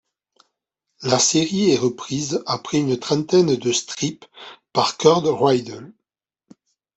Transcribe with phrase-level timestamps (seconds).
[1.03, 4.25] La série est reprise après une trentaine de strips
[4.73, 5.93] par Curd Ridel.